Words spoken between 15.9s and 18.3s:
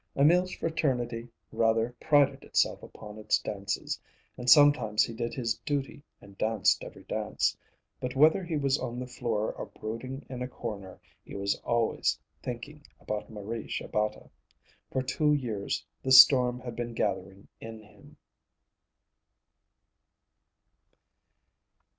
the storm had been gathering in him.